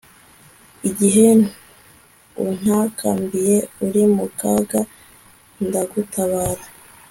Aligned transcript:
igihe 0.89 1.27
untakambiye 2.43 3.55
uri 3.85 4.03
mu 4.15 4.25
kaga, 4.39 4.81
ndagutabara 5.65 6.63